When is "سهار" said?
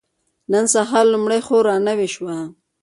0.73-1.05